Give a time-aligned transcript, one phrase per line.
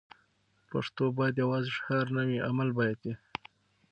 [0.71, 3.13] پښتو باید یوازې شعار نه وي؛ عمل باید وي.